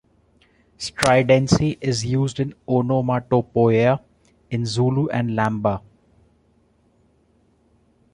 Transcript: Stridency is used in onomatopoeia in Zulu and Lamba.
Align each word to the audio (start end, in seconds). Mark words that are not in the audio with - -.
Stridency 0.79 1.77
is 1.79 2.03
used 2.07 2.39
in 2.39 2.55
onomatopoeia 2.67 4.01
in 4.49 4.65
Zulu 4.65 5.07
and 5.09 5.29
Lamba. 5.37 5.79